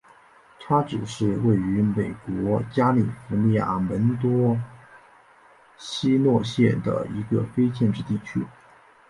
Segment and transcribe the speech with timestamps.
[0.59, 4.57] 叉子是位于美国加利福尼亚州门多
[5.77, 8.43] 西诺县的一个非建制地区。